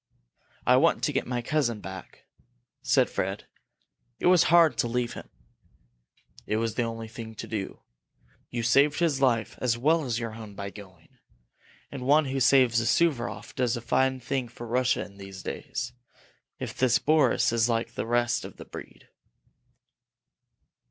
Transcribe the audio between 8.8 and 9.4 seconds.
his